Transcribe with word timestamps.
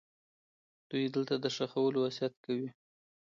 دوی 0.89 1.05
دلته 1.15 1.33
د 1.39 1.45
ښخولو 1.55 1.99
وصیت 2.05 2.33
کوي. 2.45 2.69